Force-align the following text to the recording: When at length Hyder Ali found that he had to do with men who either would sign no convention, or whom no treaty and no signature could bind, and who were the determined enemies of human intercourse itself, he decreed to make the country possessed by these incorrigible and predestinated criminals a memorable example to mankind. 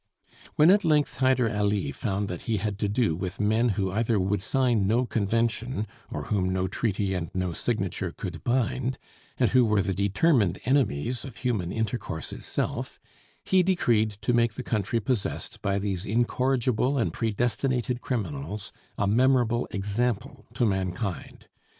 When 0.55 0.71
at 0.71 0.83
length 0.83 1.17
Hyder 1.17 1.47
Ali 1.47 1.91
found 1.91 2.27
that 2.27 2.41
he 2.49 2.57
had 2.57 2.79
to 2.79 2.89
do 2.89 3.15
with 3.15 3.39
men 3.39 3.69
who 3.77 3.91
either 3.91 4.19
would 4.19 4.41
sign 4.41 4.87
no 4.87 5.05
convention, 5.05 5.85
or 6.09 6.23
whom 6.23 6.51
no 6.51 6.67
treaty 6.67 7.13
and 7.13 7.29
no 7.35 7.53
signature 7.53 8.11
could 8.11 8.43
bind, 8.43 8.97
and 9.37 9.51
who 9.51 9.63
were 9.63 9.83
the 9.83 9.93
determined 9.93 10.57
enemies 10.65 11.23
of 11.23 11.37
human 11.37 11.71
intercourse 11.71 12.33
itself, 12.33 12.99
he 13.45 13.61
decreed 13.61 14.09
to 14.23 14.33
make 14.33 14.55
the 14.55 14.63
country 14.63 14.99
possessed 14.99 15.61
by 15.61 15.77
these 15.77 16.03
incorrigible 16.03 16.97
and 16.97 17.13
predestinated 17.13 18.01
criminals 18.01 18.71
a 18.97 19.05
memorable 19.05 19.67
example 19.69 20.47
to 20.55 20.65
mankind. 20.65 21.47